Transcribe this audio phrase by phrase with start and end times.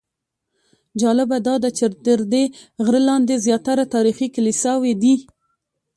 [1.01, 2.43] جالبه داده چې تر دې
[2.85, 5.15] غره لاندې زیاتره تاریخي کلیساوې دي.